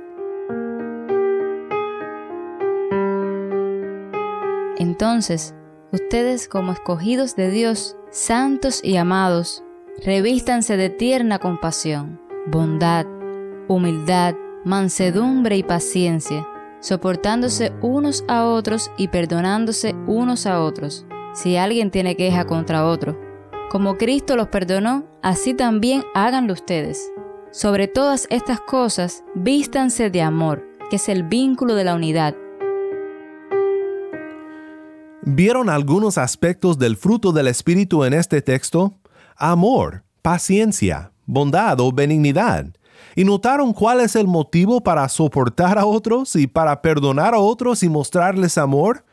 Entonces, 4.80 5.56
ustedes 5.94 6.50
como 6.50 6.74
escogidos 6.74 7.38
de 7.38 7.50
Dios, 7.52 7.96
santos 8.12 8.82
y 8.84 8.98
amados, 8.98 9.64
revístanse 10.02 10.78
de 10.78 10.90
tierna 10.90 11.40
compasión, 11.40 12.20
bondad, 12.48 13.06
humildad, 13.68 14.36
mansedumbre 14.66 15.58
y 15.58 15.64
paciencia, 15.64 16.48
soportándose 16.80 17.74
unos 17.82 18.24
a 18.28 18.46
otros 18.46 18.92
y 18.98 19.10
perdonándose 19.10 19.96
unos 20.08 20.46
a 20.46 20.62
otros, 20.62 21.06
si 21.34 21.58
alguien 21.58 21.92
tiene 21.92 22.16
queja 22.16 22.46
contra 22.46 22.86
otro. 22.86 23.20
Como 23.70 23.98
Cristo 23.98 24.36
los 24.36 24.48
perdonó, 24.48 25.06
así 25.22 25.54
también 25.54 26.04
háganlo 26.14 26.54
ustedes. 26.54 27.12
Sobre 27.52 27.88
todas 27.88 28.28
estas 28.30 28.60
cosas, 28.60 29.24
vístanse 29.36 30.10
de 30.10 30.22
amor, 30.22 30.68
que 30.90 30.96
es 30.96 31.10
el 31.10 31.24
vínculo 31.24 31.76
de 31.76 31.84
la 31.84 31.96
unidad 31.96 32.36
¿Vieron 35.26 35.70
algunos 35.70 36.18
aspectos 36.18 36.78
del 36.78 36.98
fruto 36.98 37.32
del 37.32 37.48
Espíritu 37.48 38.04
en 38.04 38.14
este 38.14 38.42
texto? 38.42 39.00
Amor, 39.36 40.04
paciencia, 40.22 41.12
bondad 41.26 41.80
o 41.80 41.92
benignidad. 41.92 42.68
¿Y 43.16 43.24
notaron 43.24 43.74
cuál 43.74 44.00
es 44.00 44.16
el 44.16 44.28
motivo 44.28 44.82
para 44.82 45.08
soportar 45.10 45.78
a 45.78 45.86
otros 45.86 46.36
y 46.36 46.48
para 46.48 46.82
perdonar 46.82 47.34
a 47.36 47.40
otros 47.40 47.84
y 47.84 47.90
mostrarles 47.90 48.58
amor? 48.58 49.06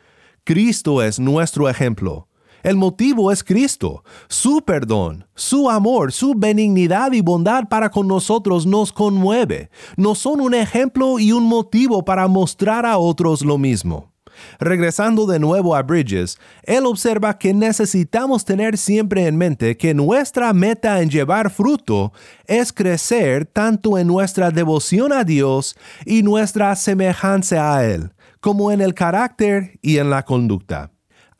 Cristo 0.44 1.02
es 1.02 1.20
nuestro 1.20 1.68
ejemplo. 1.68 2.26
El 2.62 2.76
motivo 2.76 3.32
es 3.32 3.42
Cristo. 3.42 4.04
Su 4.28 4.62
perdón, 4.62 5.26
su 5.34 5.70
amor, 5.70 6.12
su 6.12 6.34
benignidad 6.36 7.12
y 7.12 7.22
bondad 7.22 7.68
para 7.68 7.90
con 7.90 8.06
nosotros 8.06 8.66
nos 8.66 8.92
conmueve. 8.92 9.70
Nos 9.96 10.18
son 10.18 10.40
un 10.40 10.54
ejemplo 10.54 11.18
y 11.18 11.32
un 11.32 11.44
motivo 11.44 12.04
para 12.04 12.28
mostrar 12.28 12.84
a 12.84 12.98
otros 12.98 13.42
lo 13.42 13.56
mismo. 13.56 14.09
Regresando 14.58 15.26
de 15.26 15.38
nuevo 15.38 15.74
a 15.74 15.82
Bridges, 15.82 16.38
él 16.62 16.86
observa 16.86 17.38
que 17.38 17.54
necesitamos 17.54 18.44
tener 18.44 18.76
siempre 18.78 19.26
en 19.26 19.36
mente 19.36 19.76
que 19.76 19.94
nuestra 19.94 20.52
meta 20.52 21.00
en 21.00 21.10
llevar 21.10 21.50
fruto 21.50 22.12
es 22.46 22.72
crecer 22.72 23.46
tanto 23.46 23.98
en 23.98 24.06
nuestra 24.06 24.50
devoción 24.50 25.12
a 25.12 25.24
Dios 25.24 25.76
y 26.04 26.22
nuestra 26.22 26.74
semejanza 26.76 27.76
a 27.76 27.86
Él, 27.86 28.12
como 28.40 28.72
en 28.72 28.80
el 28.80 28.94
carácter 28.94 29.78
y 29.82 29.98
en 29.98 30.10
la 30.10 30.24
conducta. 30.24 30.90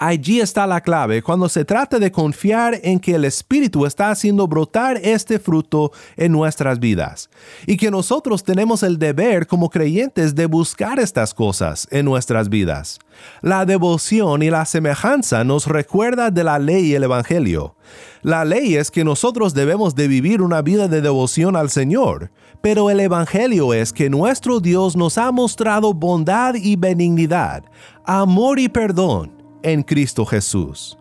Allí 0.03 0.41
está 0.41 0.67
la 0.67 0.81
clave 0.81 1.21
cuando 1.21 1.47
se 1.51 1.63
trata 1.63 1.99
de 1.99 2.11
confiar 2.11 2.81
en 2.83 2.99
que 2.99 3.17
el 3.17 3.27
Espíritu 3.27 3.85
está 3.85 4.11
haciendo 4.11 4.49
brotar 4.49 4.99
este 5.03 5.39
fruto 5.39 5.93
en 6.17 6.33
nuestras 6.33 6.81
vidas 6.81 7.29
y 7.67 7.77
que 7.77 7.91
nosotros 7.91 8.43
tenemos 8.43 8.83
el 8.83 8.99
deber 8.99 9.47
como 9.47 9.69
creyentes 9.69 10.35
de 10.35 10.47
buscar 10.47 10.99
estas 10.99 11.35
cosas 11.35 11.87
en 11.91 12.07
nuestras 12.07 12.49
vidas. 12.49 12.99
La 13.43 13.67
devoción 13.67 14.43
y 14.43 14.49
la 14.49 14.65
semejanza 14.65 15.45
nos 15.45 15.67
recuerda 15.67 16.31
de 16.31 16.45
la 16.45 16.59
ley 16.59 16.87
y 16.87 16.95
el 16.95 17.05
Evangelio. 17.05 17.77
La 18.23 18.47
ley 18.47 18.77
es 18.77 18.91
que 18.91 19.05
nosotros 19.05 19.53
debemos 19.53 19.95
de 19.95 20.09
vivir 20.09 20.41
una 20.41 20.63
vida 20.63 20.89
de 20.89 21.03
devoción 21.03 21.57
al 21.57 21.69
Señor, 21.69 22.31
pero 22.63 22.89
el 22.89 23.01
Evangelio 23.01 23.75
es 23.75 23.93
que 23.93 24.09
nuestro 24.09 24.61
Dios 24.61 24.97
nos 24.97 25.19
ha 25.19 25.31
mostrado 25.31 25.93
bondad 25.93 26.55
y 26.55 26.77
benignidad, 26.77 27.65
amor 28.07 28.59
y 28.59 28.71
perdón 28.71 29.40
en 29.63 29.83
Cristo 29.83 30.25
Jesús. 30.25 30.97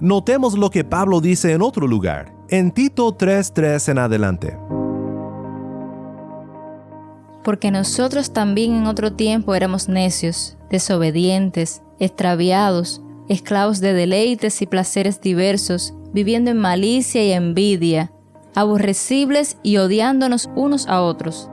Notemos 0.00 0.56
lo 0.56 0.70
que 0.70 0.84
Pablo 0.84 1.20
dice 1.20 1.52
en 1.52 1.62
otro 1.62 1.86
lugar, 1.86 2.32
en 2.48 2.70
Tito 2.70 3.16
3:3 3.16 3.88
en 3.88 3.98
adelante. 3.98 4.56
Porque 7.42 7.70
nosotros 7.70 8.32
también 8.32 8.74
en 8.74 8.86
otro 8.86 9.12
tiempo 9.12 9.54
éramos 9.54 9.88
necios, 9.88 10.56
desobedientes, 10.70 11.82
extraviados, 11.98 13.02
esclavos 13.28 13.80
de 13.80 13.92
deleites 13.92 14.62
y 14.62 14.66
placeres 14.66 15.20
diversos, 15.20 15.94
viviendo 16.12 16.50
en 16.50 16.58
malicia 16.58 17.24
y 17.24 17.32
envidia, 17.32 18.12
aborrecibles 18.54 19.56
y 19.62 19.76
odiándonos 19.78 20.48
unos 20.54 20.86
a 20.88 21.02
otros. 21.02 21.50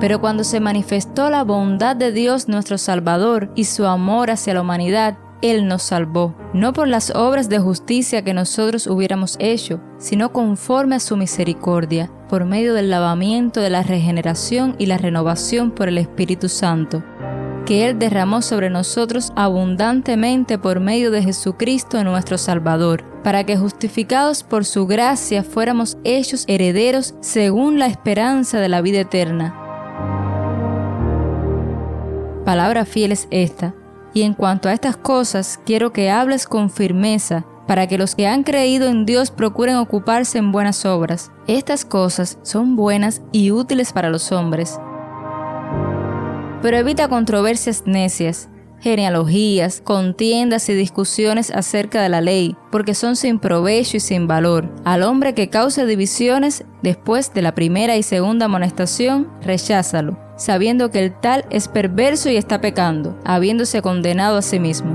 Pero 0.00 0.18
cuando 0.18 0.44
se 0.44 0.60
manifestó 0.60 1.28
la 1.28 1.44
bondad 1.44 1.94
de 1.94 2.10
Dios 2.10 2.48
nuestro 2.48 2.78
Salvador 2.78 3.52
y 3.54 3.64
su 3.64 3.84
amor 3.86 4.30
hacia 4.30 4.54
la 4.54 4.62
humanidad, 4.62 5.18
Él 5.42 5.68
nos 5.68 5.82
salvó, 5.82 6.34
no 6.54 6.72
por 6.72 6.88
las 6.88 7.10
obras 7.10 7.50
de 7.50 7.58
justicia 7.58 8.22
que 8.22 8.32
nosotros 8.32 8.86
hubiéramos 8.86 9.36
hecho, 9.38 9.78
sino 9.98 10.32
conforme 10.32 10.96
a 10.96 11.00
su 11.00 11.18
misericordia, 11.18 12.10
por 12.30 12.46
medio 12.46 12.72
del 12.72 12.88
lavamiento 12.88 13.60
de 13.60 13.68
la 13.68 13.82
regeneración 13.82 14.74
y 14.78 14.86
la 14.86 14.96
renovación 14.96 15.70
por 15.70 15.88
el 15.88 15.98
Espíritu 15.98 16.48
Santo, 16.48 17.04
que 17.66 17.86
Él 17.86 17.98
derramó 17.98 18.40
sobre 18.40 18.70
nosotros 18.70 19.34
abundantemente 19.36 20.58
por 20.58 20.80
medio 20.80 21.10
de 21.10 21.22
Jesucristo 21.22 22.02
nuestro 22.04 22.38
Salvador, 22.38 23.04
para 23.22 23.44
que 23.44 23.58
justificados 23.58 24.44
por 24.44 24.64
su 24.64 24.86
gracia 24.86 25.42
fuéramos 25.42 25.98
hechos 26.04 26.44
herederos 26.48 27.14
según 27.20 27.78
la 27.78 27.86
esperanza 27.86 28.60
de 28.60 28.70
la 28.70 28.80
vida 28.80 29.00
eterna 29.00 29.66
palabra 32.44 32.84
fiel 32.84 33.12
es 33.12 33.28
esta. 33.30 33.74
Y 34.12 34.22
en 34.22 34.34
cuanto 34.34 34.68
a 34.68 34.72
estas 34.72 34.96
cosas, 34.96 35.60
quiero 35.64 35.92
que 35.92 36.10
hables 36.10 36.46
con 36.46 36.70
firmeza, 36.70 37.44
para 37.66 37.86
que 37.86 37.98
los 37.98 38.16
que 38.16 38.26
han 38.26 38.42
creído 38.42 38.88
en 38.88 39.06
Dios 39.06 39.30
procuren 39.30 39.76
ocuparse 39.76 40.38
en 40.38 40.50
buenas 40.50 40.84
obras. 40.84 41.30
Estas 41.46 41.84
cosas 41.84 42.38
son 42.42 42.74
buenas 42.74 43.22
y 43.30 43.52
útiles 43.52 43.92
para 43.92 44.10
los 44.10 44.32
hombres. 44.32 44.80
Pero 46.62 46.76
evita 46.76 47.08
controversias 47.08 47.84
necias, 47.86 48.48
genealogías, 48.80 49.80
contiendas 49.82 50.68
y 50.68 50.74
discusiones 50.74 51.52
acerca 51.52 52.02
de 52.02 52.08
la 52.08 52.20
ley, 52.20 52.56
porque 52.72 52.94
son 52.94 53.14
sin 53.14 53.38
provecho 53.38 53.98
y 53.98 54.00
sin 54.00 54.26
valor. 54.26 54.68
Al 54.84 55.04
hombre 55.04 55.34
que 55.34 55.48
cause 55.48 55.86
divisiones 55.86 56.64
después 56.82 57.32
de 57.32 57.42
la 57.42 57.54
primera 57.54 57.96
y 57.96 58.02
segunda 58.02 58.46
amonestación, 58.46 59.28
recházalo 59.42 60.29
sabiendo 60.40 60.90
que 60.90 61.04
el 61.04 61.12
tal 61.12 61.44
es 61.50 61.68
perverso 61.68 62.30
y 62.30 62.36
está 62.38 62.62
pecando, 62.62 63.14
habiéndose 63.26 63.82
condenado 63.82 64.38
a 64.38 64.42
sí 64.42 64.58
mismo. 64.58 64.90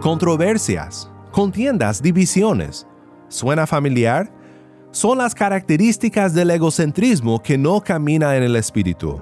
Controversias, 0.00 1.10
contiendas, 1.32 2.00
divisiones. 2.00 2.86
¿Suena 3.26 3.66
familiar? 3.66 4.32
Son 4.92 5.18
las 5.18 5.34
características 5.34 6.32
del 6.32 6.52
egocentrismo 6.52 7.42
que 7.42 7.58
no 7.58 7.80
camina 7.80 8.36
en 8.36 8.44
el 8.44 8.54
espíritu. 8.54 9.20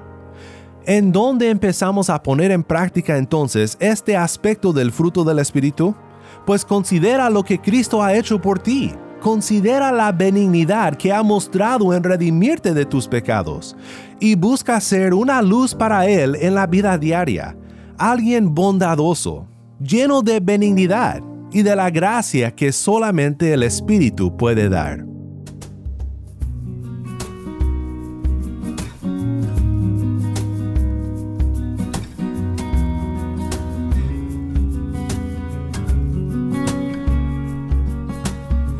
¿En 0.84 1.10
dónde 1.10 1.48
empezamos 1.48 2.10
a 2.10 2.22
poner 2.22 2.50
en 2.50 2.62
práctica 2.62 3.16
entonces 3.16 3.78
este 3.80 4.14
aspecto 4.14 4.74
del 4.74 4.92
fruto 4.92 5.24
del 5.24 5.38
espíritu? 5.38 5.96
Pues 6.44 6.66
considera 6.66 7.30
lo 7.30 7.42
que 7.42 7.60
Cristo 7.60 8.02
ha 8.02 8.14
hecho 8.14 8.42
por 8.42 8.58
ti 8.58 8.94
considera 9.26 9.90
la 9.90 10.12
benignidad 10.12 10.96
que 10.96 11.12
ha 11.12 11.20
mostrado 11.20 11.92
en 11.92 12.04
redimirte 12.04 12.72
de 12.72 12.84
tus 12.84 13.08
pecados 13.08 13.76
y 14.20 14.36
busca 14.36 14.80
ser 14.80 15.12
una 15.12 15.42
luz 15.42 15.74
para 15.74 16.06
Él 16.06 16.36
en 16.36 16.54
la 16.54 16.68
vida 16.68 16.96
diaria, 16.96 17.56
alguien 17.98 18.54
bondadoso, 18.54 19.48
lleno 19.80 20.22
de 20.22 20.38
benignidad 20.38 21.24
y 21.50 21.62
de 21.62 21.74
la 21.74 21.90
gracia 21.90 22.54
que 22.54 22.70
solamente 22.70 23.52
el 23.52 23.64
Espíritu 23.64 24.36
puede 24.36 24.68
dar. 24.68 25.15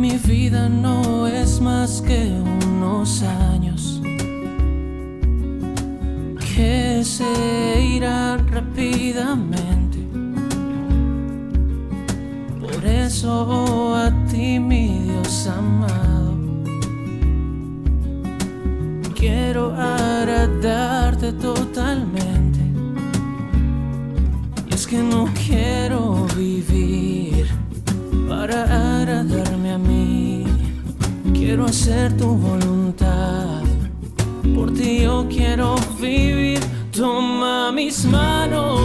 Mi 0.07 0.19
vida 0.19 0.69
no 0.69 1.27
es 1.27 1.61
más 1.61 2.01
que 2.01 2.31
unos 2.64 3.25
años 3.25 4.01
que 6.38 7.03
se 7.03 7.25
irán 7.81 8.47
rápidamente. 8.47 9.99
Por 12.61 12.85
eso 12.85 13.97
a 13.97 14.12
ti, 14.31 14.61
mi 14.61 14.87
Dios 15.07 15.49
amado, 15.49 16.37
quiero 19.16 19.75
agradarte 19.75 21.33
totalmente. 21.33 22.61
Y 24.71 24.73
es 24.73 24.87
que 24.87 24.99
no 24.99 25.29
quiero 25.47 26.29
vivir 26.37 27.49
para 28.29 28.62
agradarme 28.99 29.40
a 29.40 29.45
mí. 29.45 29.45
Quiero 31.57 31.71
hacer 31.71 32.14
tu 32.19 32.37
voluntad. 32.37 33.62
Por 34.55 34.75
ti 34.75 35.05
yo 35.05 35.27
quiero 35.27 35.75
vivir. 35.99 36.61
Toma 36.92 37.73
mis 37.73 38.05
manos, 38.05 38.79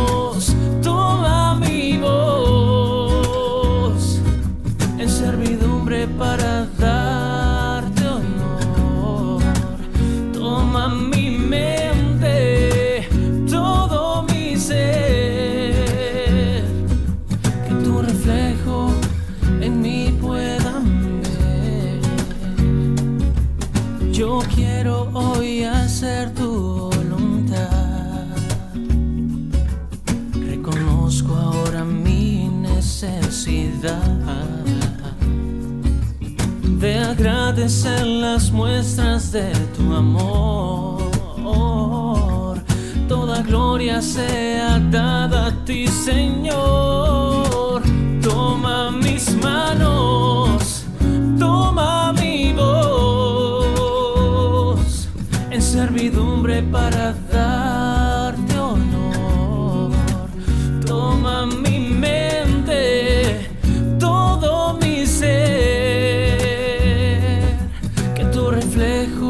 reflejo 68.72 69.21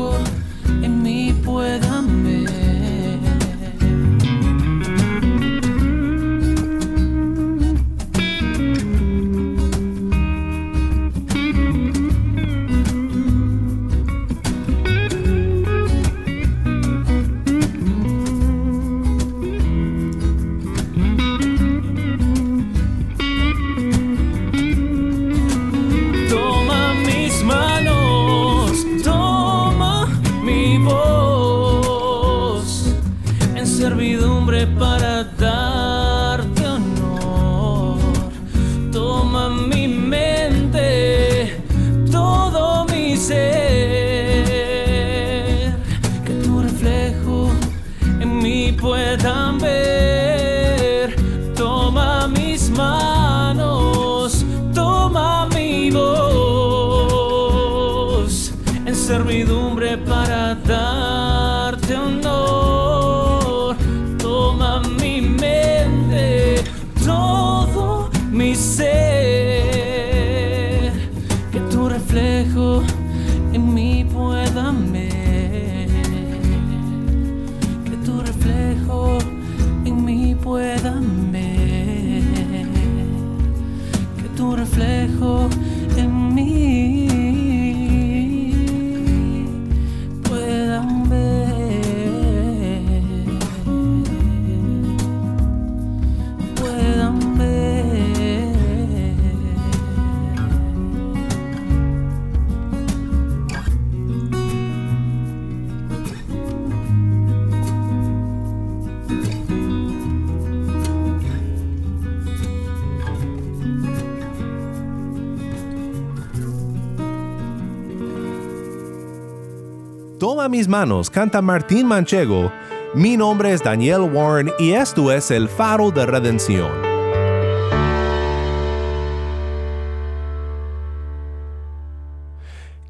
Toma 120.41 120.49
mis 120.49 120.67
manos, 120.67 121.07
canta 121.07 121.39
Martín 121.39 121.85
Manchego. 121.85 122.51
Mi 122.95 123.15
nombre 123.15 123.53
es 123.53 123.63
Daniel 123.63 124.09
Warren 124.11 124.51
y 124.57 124.71
esto 124.71 125.11
es 125.11 125.29
el 125.29 125.47
faro 125.47 125.91
de 125.91 126.07
redención. 126.07 126.80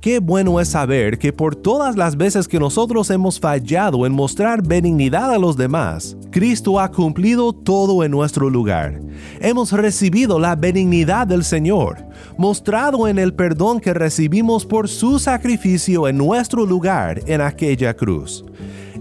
Qué 0.01 0.17
bueno 0.17 0.59
es 0.59 0.69
saber 0.69 1.19
que 1.19 1.31
por 1.31 1.55
todas 1.55 1.95
las 1.95 2.17
veces 2.17 2.47
que 2.47 2.57
nosotros 2.59 3.11
hemos 3.11 3.39
fallado 3.39 4.07
en 4.07 4.13
mostrar 4.13 4.63
benignidad 4.63 5.31
a 5.31 5.37
los 5.37 5.55
demás, 5.55 6.17
Cristo 6.31 6.79
ha 6.79 6.89
cumplido 6.89 7.53
todo 7.53 8.03
en 8.03 8.09
nuestro 8.09 8.49
lugar. 8.49 8.99
Hemos 9.39 9.71
recibido 9.71 10.39
la 10.39 10.55
benignidad 10.55 11.27
del 11.27 11.43
Señor, 11.43 12.03
mostrado 12.35 13.07
en 13.07 13.19
el 13.19 13.35
perdón 13.35 13.79
que 13.79 13.93
recibimos 13.93 14.65
por 14.65 14.89
su 14.89 15.19
sacrificio 15.19 16.07
en 16.07 16.17
nuestro 16.17 16.65
lugar 16.65 17.21
en 17.27 17.39
aquella 17.41 17.93
cruz. 17.93 18.43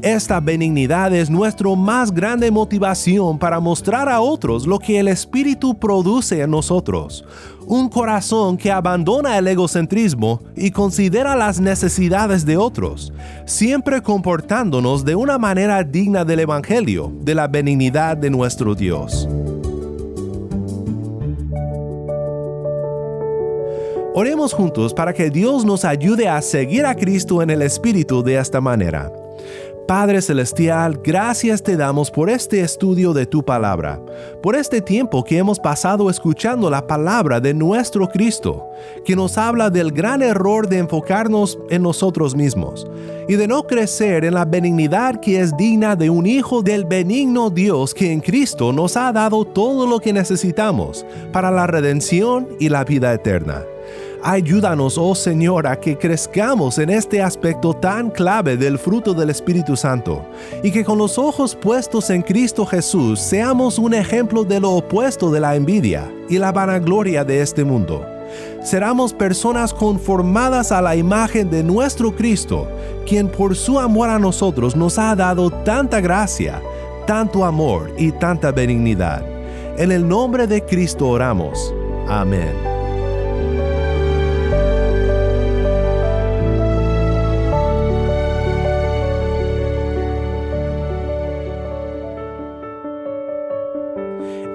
Esta 0.02 0.40
benignidad 0.40 1.14
es 1.14 1.28
nuestra 1.28 1.68
más 1.76 2.10
grande 2.10 2.50
motivación 2.50 3.38
para 3.38 3.60
mostrar 3.60 4.08
a 4.08 4.22
otros 4.22 4.66
lo 4.66 4.78
que 4.78 4.98
el 4.98 5.08
Espíritu 5.08 5.78
produce 5.78 6.40
en 6.40 6.52
nosotros. 6.52 7.22
Un 7.66 7.90
corazón 7.90 8.56
que 8.56 8.72
abandona 8.72 9.36
el 9.36 9.46
egocentrismo 9.46 10.40
y 10.56 10.70
considera 10.70 11.36
las 11.36 11.60
necesidades 11.60 12.46
de 12.46 12.56
otros, 12.56 13.12
siempre 13.44 14.00
comportándonos 14.00 15.04
de 15.04 15.16
una 15.16 15.36
manera 15.36 15.84
digna 15.84 16.24
del 16.24 16.40
Evangelio, 16.40 17.12
de 17.20 17.34
la 17.34 17.46
benignidad 17.46 18.16
de 18.16 18.30
nuestro 18.30 18.74
Dios. 18.74 19.28
Oremos 24.14 24.54
juntos 24.54 24.94
para 24.94 25.12
que 25.12 25.28
Dios 25.28 25.66
nos 25.66 25.84
ayude 25.84 26.26
a 26.26 26.40
seguir 26.40 26.86
a 26.86 26.94
Cristo 26.94 27.42
en 27.42 27.50
el 27.50 27.60
Espíritu 27.60 28.22
de 28.22 28.38
esta 28.38 28.62
manera. 28.62 29.12
Padre 29.90 30.22
Celestial, 30.22 31.00
gracias 31.02 31.64
te 31.64 31.76
damos 31.76 32.12
por 32.12 32.30
este 32.30 32.60
estudio 32.60 33.12
de 33.12 33.26
tu 33.26 33.44
palabra, 33.44 34.00
por 34.40 34.54
este 34.54 34.80
tiempo 34.80 35.24
que 35.24 35.36
hemos 35.36 35.58
pasado 35.58 36.08
escuchando 36.08 36.70
la 36.70 36.86
palabra 36.86 37.40
de 37.40 37.52
nuestro 37.54 38.06
Cristo, 38.06 38.68
que 39.04 39.16
nos 39.16 39.36
habla 39.36 39.68
del 39.68 39.90
gran 39.90 40.22
error 40.22 40.68
de 40.68 40.78
enfocarnos 40.78 41.58
en 41.70 41.82
nosotros 41.82 42.36
mismos 42.36 42.86
y 43.28 43.34
de 43.34 43.48
no 43.48 43.64
crecer 43.64 44.24
en 44.24 44.34
la 44.34 44.44
benignidad 44.44 45.18
que 45.18 45.40
es 45.40 45.56
digna 45.56 45.96
de 45.96 46.08
un 46.08 46.24
Hijo 46.24 46.62
del 46.62 46.84
benigno 46.84 47.50
Dios 47.50 47.92
que 47.92 48.12
en 48.12 48.20
Cristo 48.20 48.72
nos 48.72 48.96
ha 48.96 49.10
dado 49.10 49.44
todo 49.44 49.88
lo 49.88 49.98
que 49.98 50.12
necesitamos 50.12 51.04
para 51.32 51.50
la 51.50 51.66
redención 51.66 52.46
y 52.60 52.68
la 52.68 52.84
vida 52.84 53.12
eterna. 53.12 53.64
Ayúdanos, 54.22 54.98
oh 54.98 55.14
Señor, 55.14 55.66
a 55.66 55.80
que 55.80 55.96
crezcamos 55.96 56.78
en 56.78 56.90
este 56.90 57.22
aspecto 57.22 57.72
tan 57.72 58.10
clave 58.10 58.56
del 58.58 58.78
fruto 58.78 59.14
del 59.14 59.30
Espíritu 59.30 59.76
Santo 59.76 60.26
y 60.62 60.70
que 60.70 60.84
con 60.84 60.98
los 60.98 61.16
ojos 61.16 61.54
puestos 61.54 62.10
en 62.10 62.20
Cristo 62.20 62.66
Jesús 62.66 63.18
seamos 63.18 63.78
un 63.78 63.94
ejemplo 63.94 64.44
de 64.44 64.60
lo 64.60 64.72
opuesto 64.72 65.30
de 65.30 65.40
la 65.40 65.56
envidia 65.56 66.12
y 66.28 66.36
la 66.36 66.52
vanagloria 66.52 67.24
de 67.24 67.40
este 67.40 67.64
mundo. 67.64 68.06
Seramos 68.62 69.14
personas 69.14 69.72
conformadas 69.72 70.70
a 70.70 70.82
la 70.82 70.96
imagen 70.96 71.48
de 71.48 71.64
nuestro 71.64 72.14
Cristo, 72.14 72.68
quien 73.06 73.26
por 73.26 73.56
su 73.56 73.80
amor 73.80 74.10
a 74.10 74.18
nosotros 74.18 74.76
nos 74.76 74.98
ha 74.98 75.16
dado 75.16 75.50
tanta 75.50 76.00
gracia, 76.00 76.60
tanto 77.06 77.44
amor 77.44 77.90
y 77.96 78.12
tanta 78.12 78.52
benignidad. 78.52 79.24
En 79.78 79.90
el 79.90 80.06
nombre 80.06 80.46
de 80.46 80.62
Cristo 80.62 81.08
oramos. 81.08 81.72
Amén. 82.06 82.69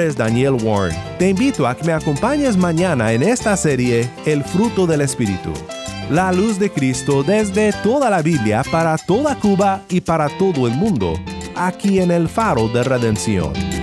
es 0.00 0.16
Daniel 0.16 0.54
Warren. 0.62 0.96
Te 1.18 1.30
invito 1.30 1.66
a 1.66 1.76
que 1.76 1.84
me 1.84 1.92
acompañes 1.92 2.56
mañana 2.56 3.12
en 3.12 3.22
esta 3.22 3.56
serie 3.56 4.08
El 4.26 4.44
fruto 4.44 4.86
del 4.86 5.00
Espíritu. 5.00 5.52
La 6.10 6.32
luz 6.32 6.58
de 6.58 6.70
Cristo 6.70 7.22
desde 7.22 7.72
toda 7.82 8.08
la 8.08 8.22
Biblia 8.22 8.62
para 8.70 8.96
toda 8.96 9.38
Cuba 9.38 9.82
y 9.88 10.00
para 10.00 10.28
todo 10.38 10.66
el 10.66 10.74
mundo, 10.74 11.14
aquí 11.54 12.00
en 12.00 12.10
el 12.10 12.28
faro 12.28 12.68
de 12.68 12.82
redención. 12.82 13.77